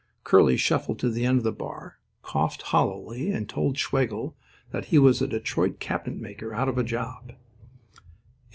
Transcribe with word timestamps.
Curly 0.23 0.57
shuffled 0.57 0.97
to 0.97 1.11
the 1.11 1.27
end 1.27 1.37
of 1.37 1.43
the 1.43 1.51
bar, 1.51 1.99
coughed 2.23 2.63
hollowly, 2.63 3.29
and 3.29 3.47
told 3.47 3.77
Schwegel 3.77 4.35
that 4.71 4.85
he 4.85 4.97
was 4.97 5.21
a 5.21 5.27
Detroit 5.27 5.79
cabinet 5.79 6.19
maker 6.19 6.55
out 6.55 6.67
of 6.67 6.79
a 6.79 6.83
job. 6.83 7.33